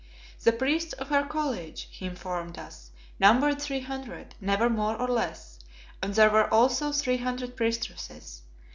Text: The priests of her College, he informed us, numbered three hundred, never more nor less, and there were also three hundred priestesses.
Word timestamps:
The 0.43 0.51
priests 0.51 0.93
of 0.93 1.09
her 1.09 1.27
College, 1.27 1.87
he 1.91 2.07
informed 2.07 2.57
us, 2.57 2.89
numbered 3.19 3.61
three 3.61 3.81
hundred, 3.81 4.33
never 4.41 4.67
more 4.67 4.97
nor 4.97 5.07
less, 5.07 5.59
and 6.01 6.15
there 6.15 6.31
were 6.31 6.51
also 6.51 6.91
three 6.91 7.17
hundred 7.17 7.55
priestesses. 7.55 8.41